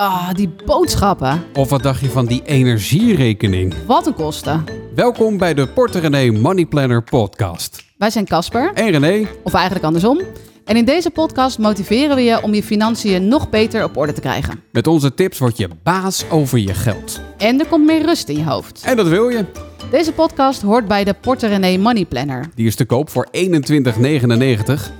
[0.00, 1.42] Ah, die boodschappen.
[1.54, 3.74] Of wat dacht je van die energierekening?
[3.86, 4.64] Wat een kosten.
[4.94, 7.84] Welkom bij de Porter René Money Planner podcast.
[7.98, 10.20] Wij zijn Casper, En René, of eigenlijk andersom.
[10.64, 14.20] En in deze podcast motiveren we je om je financiën nog beter op orde te
[14.20, 14.62] krijgen.
[14.72, 17.20] met onze tips word je baas over je geld.
[17.36, 18.82] En er komt meer rust in je hoofd.
[18.84, 19.44] En dat wil je.
[19.90, 22.50] Deze podcast hoort bij de Porter René Money Planner.
[22.54, 23.32] Die is te koop voor 21,99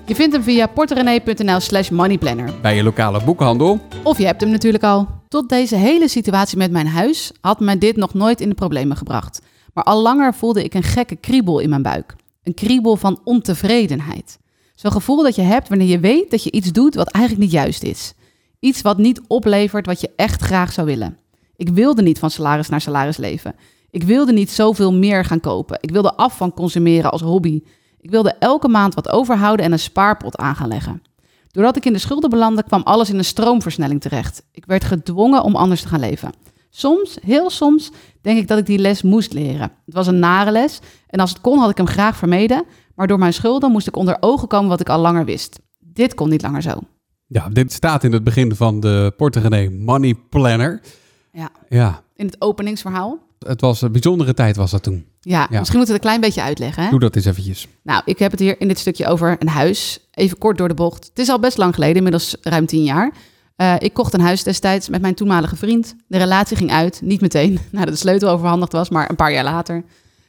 [0.07, 2.53] Je vindt hem via porterenee.nl slash moneyplanner.
[2.63, 3.81] bij je lokale boekhandel.
[4.03, 5.09] Of je hebt hem natuurlijk al.
[5.29, 8.97] Tot deze hele situatie met mijn huis had me dit nog nooit in de problemen
[8.97, 9.43] gebracht.
[9.75, 12.17] Maar al langer voelde ik een gekke kriebel in mijn buik.
[12.43, 14.39] Een kriebel van ontevredenheid.
[14.75, 17.55] Zo'n gevoel dat je hebt wanneer je weet dat je iets doet wat eigenlijk niet
[17.55, 18.15] juist is.
[18.61, 21.19] Iets wat niet oplevert wat je echt graag zou willen.
[21.57, 23.55] Ik wilde niet van salaris naar salaris leven.
[23.91, 25.79] Ik wilde niet zoveel meer gaan kopen.
[25.81, 27.63] Ik wilde af van consumeren als hobby.
[28.01, 31.03] Ik wilde elke maand wat overhouden en een spaarpot aan gaan leggen.
[31.51, 34.43] Doordat ik in de schulden belandde, kwam alles in een stroomversnelling terecht.
[34.53, 36.33] Ik werd gedwongen om anders te gaan leven.
[36.71, 37.91] Soms, heel soms,
[38.21, 39.73] denk ik dat ik die les moest leren.
[39.85, 43.07] Het was een nare les en als het kon had ik hem graag vermeden, maar
[43.07, 45.61] door mijn schulden moest ik onder ogen komen wat ik al langer wist.
[45.79, 46.79] Dit kon niet langer zo.
[47.27, 50.81] Ja, dit staat in het begin van de Porter René Money Planner.
[51.33, 51.51] Ja.
[51.69, 53.19] Ja, In het openingsverhaal.
[53.47, 55.05] Het was een bijzondere tijd was dat toen.
[55.21, 55.59] Ja, Ja.
[55.59, 56.83] misschien moeten we het een klein beetje uitleggen.
[56.85, 56.91] Hè?
[56.91, 57.69] Doe dat eens eventjes.
[57.83, 60.01] Nou, ik heb het hier in dit stukje over een huis.
[60.11, 61.05] Even kort door de bocht.
[61.09, 63.13] Het is al best lang geleden, inmiddels ruim tien jaar.
[63.57, 65.95] Eh, ik kocht een huis destijds met mijn toenmalige vriend.
[66.07, 69.45] De relatie ging uit, niet meteen nadat de sleutel overhandigd was, maar een paar jaar
[69.45, 69.85] later.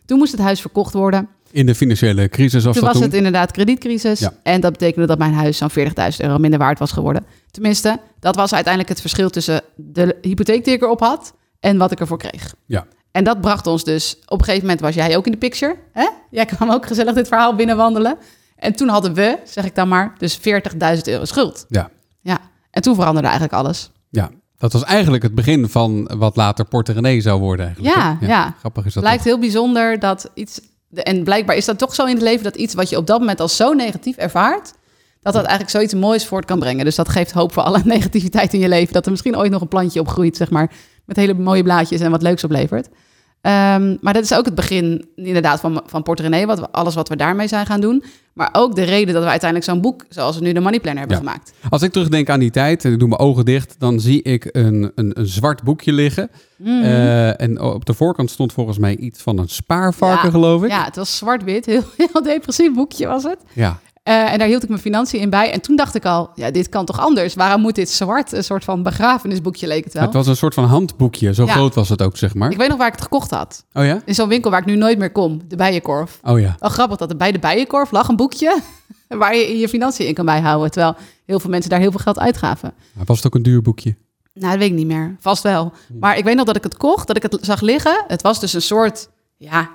[0.05, 1.27] Toen moest het huis verkocht worden.
[1.51, 3.03] In de financiële crisis was Toen dat was toen.
[3.03, 4.19] het inderdaad kredietcrisis.
[4.19, 4.33] Ja.
[4.43, 7.25] En dat betekende dat mijn huis zo'n 40.000 euro minder waard was geworden.
[7.51, 11.91] Tenminste, dat was uiteindelijk het verschil tussen de hypotheek die ik erop had en wat
[11.91, 12.53] ik ervoor kreeg.
[12.65, 12.85] Ja.
[13.11, 15.75] En dat bracht ons dus, op een gegeven moment was jij ook in de picture.
[15.91, 16.07] Hè?
[16.29, 18.17] Jij kwam ook gezellig dit verhaal binnenwandelen.
[18.55, 20.43] En toen hadden we, zeg ik dan maar, dus 40.000
[21.03, 21.65] euro schuld.
[21.69, 21.89] Ja.
[22.21, 22.39] Ja,
[22.71, 23.91] en toen veranderde eigenlijk alles.
[24.09, 27.95] ja, dat was eigenlijk het begin van wat later Porter René zou worden eigenlijk.
[27.95, 28.55] Ja, ja.
[28.59, 30.61] Grappig is dat Het lijkt heel bijzonder dat iets...
[30.93, 33.19] En blijkbaar is dat toch zo in het leven dat iets wat je op dat
[33.19, 34.73] moment als zo negatief ervaart...
[35.21, 36.85] dat dat eigenlijk zoiets moois voort kan brengen.
[36.85, 38.93] Dus dat geeft hoop voor alle negativiteit in je leven.
[38.93, 40.71] Dat er misschien ooit nog een plantje opgroeit, zeg maar...
[41.05, 42.89] met hele mooie blaadjes en wat leuks oplevert.
[43.41, 46.95] Ehm, maar dat is ook het begin inderdaad van, van Port René, wat we, alles
[46.95, 48.03] wat we daarmee zijn gaan doen.
[48.33, 50.99] Maar ook de reden dat we uiteindelijk zo'n boek, zoals we nu de Money Planner
[51.07, 51.31] hebben Ja.
[51.31, 51.53] gemaakt.
[51.69, 54.49] Als ik terugdenk aan die tijd en ik doe mijn ogen dicht, dan zie ik
[54.51, 56.29] een, een, een zwart boekje liggen.
[56.57, 56.69] Mhm.
[56.83, 60.31] Eh, en op de voorkant stond volgens mij iets van een spaarvarken, Ja.
[60.31, 60.69] geloof ik.
[60.69, 63.37] Ja, het was zwart-wit, heel, heel depressief boekje was het.
[63.53, 63.79] Ja.
[64.03, 65.51] Eh, en daar hield ik mijn financiën in bij.
[65.51, 67.33] En toen dacht ik al, ja, dit kan toch anders?
[67.33, 68.31] Waarom moet dit zwart?
[68.31, 70.03] Een soort van begrafenisboekje leek het wel.
[70.03, 71.51] Het was een soort van handboekje, zo Ja.
[71.51, 72.51] groot was het ook, zeg maar.
[72.51, 73.65] Ik weet nog waar ik het gekocht had.
[73.73, 74.01] Oh ja?
[74.05, 75.41] In zo'n winkel waar ik nu nooit meer kom.
[75.47, 76.19] De Bijenkorf.
[76.23, 76.55] Oh ja.
[76.59, 78.59] Wel grappig dat er bij de Bijenkorf lag een boekje...
[79.07, 80.71] waar je je financiën in kan bijhouden.
[80.71, 80.95] Terwijl
[81.25, 82.73] heel veel mensen daar heel veel geld uitgaven.
[83.05, 83.95] Was het ook een duur boekje?
[84.33, 85.15] Nou, dat weet ik niet meer.
[85.19, 85.73] Vast wel.
[85.87, 85.99] Hm.
[85.99, 88.03] Maar ik weet nog dat ik het kocht, dat ik het zag liggen.
[88.07, 89.69] Het was dus een soort, ja,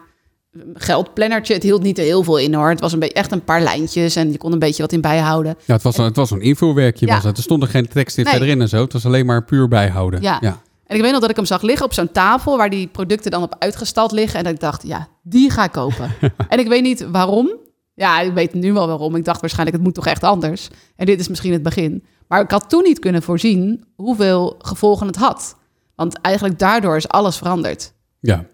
[0.74, 1.54] geldplannertje.
[1.54, 2.68] Het hield niet heel veel in hoor.
[2.68, 5.00] Het was een beetje echt een paar lijntjes en je kon een beetje wat in
[5.00, 5.56] bijhouden.
[5.64, 7.06] Ja, het was, een- het was een invoerwerkje.
[7.06, 7.14] Ja.
[7.14, 7.36] Was het.
[7.36, 8.32] Er stond er geen tekst in Nee.
[8.32, 8.82] verder in en zo.
[8.82, 10.22] Het was alleen maar puur bijhouden.
[10.22, 10.38] Ja.
[10.40, 10.60] ja.
[10.86, 13.30] En ik weet nog dat ik hem zag liggen op zo'n tafel waar die producten
[13.30, 14.38] dan op uitgestald liggen.
[14.38, 16.10] En dat ik dacht, ja, die ga ik kopen.
[16.48, 17.50] en ik weet niet waarom.
[17.94, 19.14] Ja, ik weet nu wel waarom.
[19.16, 20.68] Ik dacht waarschijnlijk, het moet toch echt anders.
[20.96, 22.04] En dit is misschien het begin.
[22.28, 25.56] Maar ik had toen niet kunnen voorzien hoeveel gevolgen het had.
[25.94, 27.92] Want eigenlijk daardoor is alles veranderd.
[28.20, 28.44] Ja.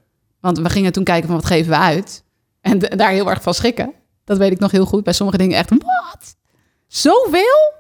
[0.43, 2.25] Want we gingen toen kijken van wat geven we uit.
[2.61, 3.93] En daar heel erg van schrikken.
[4.25, 5.05] Dat weet ik nog heel goed.
[5.05, 6.37] Bij sommige dingen echt, wat?
[6.87, 7.73] Zoveel?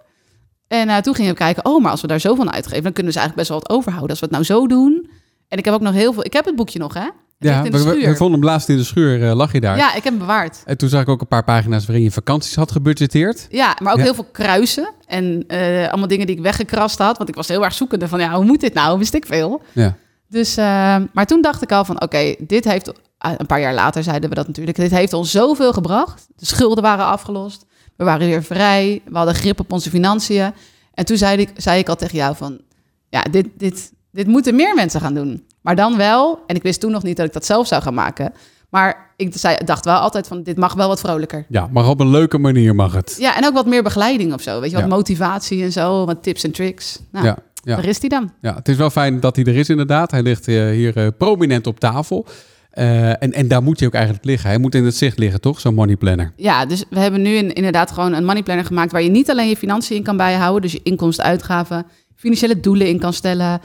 [0.68, 2.82] En eh, toen gingen we kijken, oh, maar als we daar zoveel aan uitgeven...
[2.82, 4.10] dan kunnen we dus eigenlijk best wel wat overhouden.
[4.10, 5.10] Als we het nou zo doen.
[5.48, 6.24] En ik heb ook nog heel veel...
[6.24, 7.08] Ik heb het boekje nog, hè?
[7.38, 9.76] Ja, we, we- vonden hem laatst in de schuur, eh, lag je daar.
[9.76, 10.62] Ja, ik heb hem bewaard.
[10.64, 13.46] En toen zag ik ook een paar pagina's waarin je vakanties had gebudgeteerd.
[13.50, 14.04] Ja, maar ook Ja.
[14.04, 14.90] heel veel kruisen.
[15.06, 17.16] En eh, allemaal dingen die ik weggekrast had.
[17.16, 18.98] Want ik was heel erg zoekende van, ja, hoe moet dit nou?
[18.98, 19.62] Wist ik veel.
[19.72, 19.96] Ja.
[20.32, 22.93] Dus, eh, maar toen dacht ik al van, oké, dit heeft...
[23.19, 24.76] ah, Een paar jaar later zeiden we dat natuurlijk.
[24.76, 26.26] Dit heeft ons zoveel gebracht.
[26.37, 27.65] De schulden waren afgelost.
[27.97, 29.03] We waren weer vrij.
[29.04, 30.53] We hadden grip op onze financiën.
[30.94, 32.60] En toen zei ik, zei ik al tegen jou van...
[33.09, 35.46] Ja, dit, dit, dit moeten meer mensen gaan doen.
[35.61, 36.38] Maar dan wel...
[36.46, 38.32] En ik wist toen nog niet dat ik dat zelf zou gaan maken.
[38.70, 40.43] Maar ik zei, dacht wel altijd van...
[40.43, 41.46] Dit mag wel wat vrolijker.
[41.49, 43.17] Ja, maar op een leuke manier mag het.
[43.19, 44.61] Ja, en ook wat meer begeleiding of zo.
[44.61, 44.94] Weet je, wat Ja.
[44.94, 46.05] motivatie en zo.
[46.06, 46.99] Wat tips en tricks.
[47.11, 47.76] Nou, Ja, ja.
[47.76, 48.32] daar is die dan.
[48.41, 50.11] Ja, het is wel fijn dat hij er is inderdaad.
[50.11, 52.26] Hij ligt eh, hier eh, prominent op tafel.
[52.70, 54.49] Eh, en, en daar moet hij ook eigenlijk liggen.
[54.50, 55.61] Hij moet in het zicht liggen, toch?
[55.61, 56.32] Zo'n money planner.
[56.37, 58.93] Ja, dus we hebben nu in, inderdaad gewoon een money planner gemaakt...
[58.93, 60.62] waar je niet alleen je financiën in kan bijhouden...
[60.62, 61.87] dus je inkomsten, uitgaven,
[62.17, 63.61] financiële doelen in kan stellen...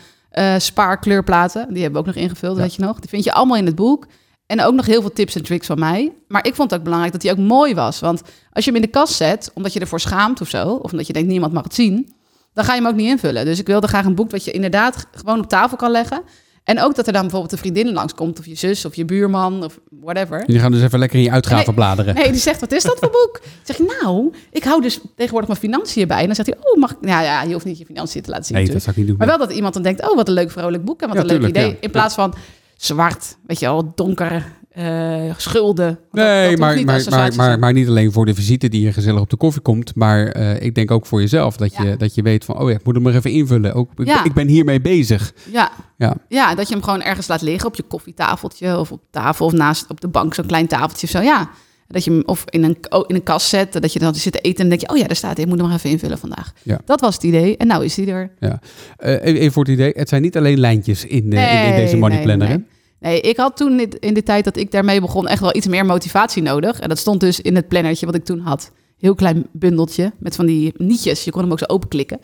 [0.58, 2.62] spaarkleurplaten, die hebben we ook nog ingevuld, Ja.
[2.62, 3.00] weet je nog?
[3.00, 4.08] Die vind je allemaal in het boek.
[4.46, 6.14] En ook nog heel veel tips en tricks van mij.
[6.28, 8.00] Maar ik vond het ook belangrijk dat hij ook mooi was.
[8.00, 8.22] Want
[8.52, 10.68] als je hem in de kast zet, omdat je ervoor schaamt of zo...
[10.68, 12.16] of omdat je denkt niemand mag het zien...
[12.57, 13.45] dan ga je hem ook niet invullen.
[13.45, 16.21] Dus ik wilde graag een boek wat je inderdaad gewoon op tafel kan leggen.
[16.63, 19.63] En ook dat er dan bijvoorbeeld een vriendin langskomt, of je zus, of je buurman,
[19.63, 20.44] of whatever.
[20.45, 22.15] Die gaan dus even lekker in je uitgaven Nee, bladeren.
[22.15, 23.42] Nee, die zegt, wat is dat voor boek?
[23.63, 26.19] Zeg je, nou, ik hou dus tegenwoordig mijn financiën bij.
[26.19, 26.98] En dan zegt hij, oh, mag ik...
[27.01, 29.07] Nou ja, je hoeft niet je financiën te laten zien Nee, dat zou ik niet
[29.07, 29.18] doen.
[29.18, 31.21] Maar wel dat iemand dan denkt, oh, wat een leuk vrolijk boek en wat Ja,
[31.21, 31.71] een leuk tuurlijk, idee.
[31.71, 31.77] ja.
[31.80, 32.33] In plaats van
[32.77, 34.45] zwart, weet je wel, donker,
[34.77, 35.88] eh, schulden.
[35.88, 38.69] Dat- dat Nee, hoeft maar, niet maar, maar, maar, maar niet alleen voor de visite
[38.69, 39.95] die je gezellig op de koffie komt.
[39.95, 41.57] Maar eh, ik denk ook voor jezelf.
[41.57, 41.83] Dat, Ja.
[41.83, 43.74] je, dat je weet van, oh ja, ik moet hem maar even invullen.
[43.74, 44.24] Ook, ik, Ja.
[44.24, 45.33] ik ben hiermee bezig.
[45.51, 45.71] Ja.
[45.97, 46.15] Ja.
[46.27, 49.51] ja, dat je hem gewoon ergens laat liggen op je koffietafeltje of op tafel of
[49.53, 51.21] naast op de bank, zo'n klein tafeltje of zo.
[51.21, 51.50] Ja,
[51.88, 54.31] dat je hem of in een, oh, in een kast zet, dat je dan zit
[54.33, 55.89] te eten en denk je, oh ja, daar staat hij, ik moet hem nog even
[55.89, 56.53] invullen vandaag.
[56.63, 56.79] Ja.
[56.85, 58.31] Dat was het idee en nou is hij er.
[58.39, 58.59] Ja.
[58.97, 62.21] Eh, even voor het idee, het zijn niet alleen lijntjes in, in, in deze money
[62.21, 62.47] planner.
[62.47, 62.65] Nee,
[63.00, 65.86] Nee, ik had toen in- de tijd dat ik daarmee begon echt wel iets meer
[65.86, 66.80] motivatie nodig.
[66.80, 68.72] En dat stond dus in het plannertje wat ik toen had.
[68.98, 71.24] Heel klein bundeltje met van die nietjes.
[71.24, 72.20] Je kon hem ook zo openklikken.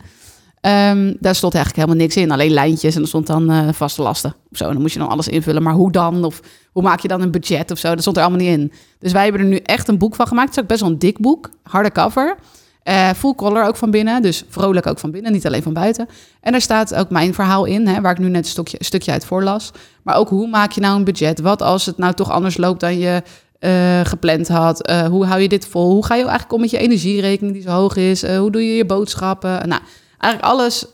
[0.62, 2.32] Ehm, daar stond eigenlijk helemaal niks in.
[2.32, 4.36] Alleen lijntjes en er stond dan eh, vaste lasten.
[4.52, 4.66] Of zo.
[4.66, 5.64] En dan moest je dan alles invullen.
[5.64, 6.24] Maar hoe dan?
[6.24, 6.40] Of
[6.72, 7.90] hoe maak je dan een budget of zo?
[7.90, 8.72] Dat stond er allemaal niet in.
[9.00, 10.48] Dus wij hebben er nu echt een boek van gemaakt.
[10.48, 11.50] Het is ook best wel een dik boek.
[11.64, 12.36] Harde cover.
[12.84, 14.22] Eh, full color ook van binnen.
[14.22, 15.32] Dus vrolijk ook van binnen.
[15.32, 16.08] Niet alleen van buiten.
[16.42, 17.88] En daar staat ook mijn verhaal in.
[17.88, 19.72] Hè, waar ik nu net een, stokje, een stukje uit voorlas.
[20.04, 21.40] Maar ook hoe maak je nou een budget?
[21.40, 23.24] Wat als het nou toch anders loopt dan je
[23.60, 24.86] eh, gepland had?
[24.86, 25.92] Eh, hoe hou je dit vol?
[25.92, 28.26] Hoe ga je eigenlijk om met je energierekening die zo hoog is?
[28.28, 29.68] Hoe doe je je boodschappen?
[29.70, 29.82] Nou,
[30.18, 30.86] eigenlijk alles,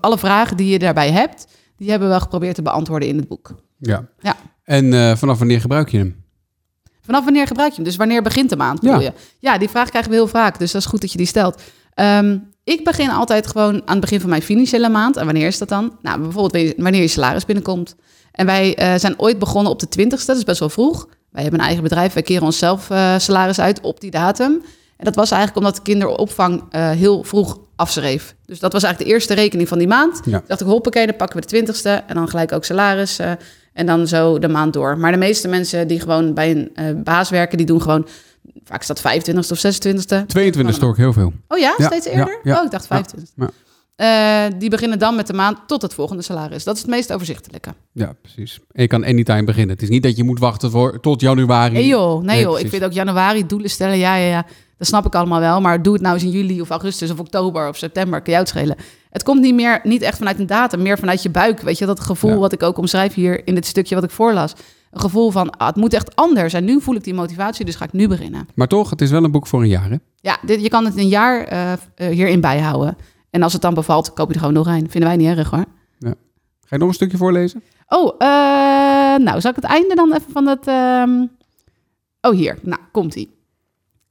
[0.00, 1.46] alle vragen die je daarbij hebt,
[1.76, 3.54] die hebben we wel geprobeerd te beantwoorden in het boek.
[3.78, 4.08] Ja.
[4.20, 4.36] Ja.
[4.64, 6.24] En vanaf wanneer gebruik je hem?
[7.06, 7.84] Vanaf wanneer gebruik je hem?
[7.84, 8.82] Dus wanneer begint de maand?
[8.82, 8.98] Ja.
[8.98, 9.12] je?
[9.38, 10.58] ja, die vraag krijgen we heel vaak.
[10.58, 11.62] Dus dat is goed dat je die stelt.
[11.94, 15.16] Ehm, ik begin altijd gewoon aan het begin van mijn financiële maand.
[15.16, 15.96] En wanneer is dat dan?
[16.02, 17.96] Nou, bijvoorbeeld wanneer je salaris binnenkomt.
[18.32, 21.08] En wij eh, zijn ooit begonnen op de 20ste, dat is best wel vroeg.
[21.30, 24.62] Wij hebben een eigen bedrijf, wij keren onszelf eh, salaris uit op die datum.
[24.96, 28.34] En dat was eigenlijk omdat de kinderopvang eh, heel vroeg afschreef.
[28.44, 30.20] Dus dat was eigenlijk de eerste rekening van die maand.
[30.24, 30.38] Ja.
[30.38, 33.18] Toen dacht ik, hoppakee, dan pakken we de twintigste en dan gelijk ook salaris.
[33.76, 34.98] En dan zo de maand door.
[34.98, 38.06] Maar de meeste mensen die gewoon bij een eh, baas werken, die doen gewoon...
[38.64, 40.26] Vaak is dat 25ste of 26ste.
[40.26, 41.32] 22 stoor ik heel veel.
[41.48, 42.38] Oh ja, Ja, steeds eerder?
[42.42, 42.58] ja.
[42.58, 43.32] Oh, ik dacht 25.
[43.36, 43.50] Ja,
[43.96, 46.64] Eh, die beginnen dan met de maand tot het volgende salaris.
[46.64, 47.70] Dat is het meest overzichtelijke.
[47.92, 48.58] Ja, precies.
[48.72, 49.74] En je kan anytime beginnen.
[49.74, 51.72] Het is niet dat je moet wachten voor, tot januari.
[51.72, 52.58] Nee joh, nee, Nee, joh.
[52.60, 54.46] Ik vind ook januari doelen stellen, ja, ja, ja.
[54.78, 55.60] Dat snap ik allemaal wel.
[55.60, 58.20] Maar doe het nou eens in juli of augustus of oktober of september.
[58.22, 58.76] Kan jou het schelen.
[59.10, 61.60] Het komt niet meer, niet echt vanuit een datum, meer vanuit je buik.
[61.60, 62.36] Weet je, dat gevoel Ja.
[62.36, 64.52] wat ik ook omschrijf hier in dit stukje wat ik voorlas.
[64.90, 66.52] Een gevoel van, ah, het moet echt anders.
[66.52, 68.48] En nu voel ik die motivatie, dus ga ik nu beginnen.
[68.54, 69.96] Maar toch, het is wel een boek voor een jaar, hè?
[70.20, 72.96] Ja, dit, je kan het een jaar eh, eh, hierin bijhouden.
[73.30, 74.90] En als het dan bevalt, koop je er gewoon nog een.
[74.90, 75.64] Vinden wij niet erg hoor.
[76.68, 77.62] Ga je nog een stukje voorlezen?
[77.88, 78.28] Oh, eh,
[79.18, 80.66] nou, zal ik het einde dan even van dat...
[80.66, 81.24] ehm,
[82.20, 82.58] Oh, hier.
[82.62, 83.34] Nou, komt-ie.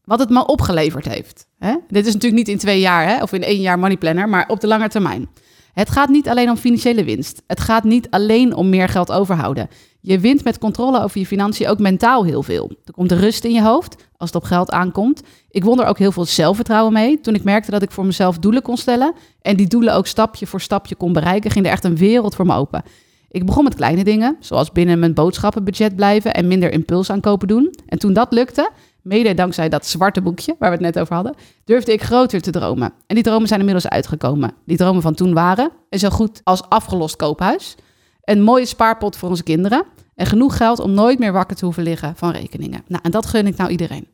[0.05, 1.47] Wat het me opgeleverd heeft.
[1.57, 1.75] Hè?
[1.87, 3.21] Dit is natuurlijk niet in twee jaar, hè?
[3.21, 5.29] of in één jaar money planner, maar op de lange termijn.
[5.73, 7.41] Het gaat niet alleen om financiële winst.
[7.47, 9.69] Het gaat niet alleen om meer geld overhouden.
[10.01, 12.71] Je wint met controle over je financiën ook mentaal heel veel.
[12.85, 15.21] Er komt rust in je hoofd als het op geld aankomt.
[15.49, 17.21] Ik won er ook heel veel zelfvertrouwen mee.
[17.21, 20.47] Toen ik merkte dat ik voor mezelf doelen kon stellen en die doelen ook stapje
[20.47, 22.83] voor stapje kon bereiken, ging er echt een wereld voor me open.
[23.29, 27.73] Ik begon met kleine dingen, zoals binnen mijn boodschappenbudget blijven en minder impuls aankopen doen.
[27.87, 28.71] En toen dat lukte,
[29.05, 32.51] mede dankzij dat zwarte boekje waar we het net over hadden, durfde ik groter te
[32.51, 32.93] dromen.
[33.07, 34.53] En die dromen zijn inmiddels uitgekomen.
[34.65, 37.75] Die dromen van toen waren een zo goed als afgelost koophuis,
[38.23, 39.83] een mooie spaarpot voor onze kinderen
[40.15, 42.83] en genoeg geld om nooit meer wakker te hoeven liggen van rekeningen.
[42.87, 44.07] Nou, en dat gun ik nou iedereen.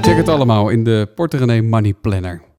[0.00, 2.46] Check het allemaal in de Porte René Money Planner.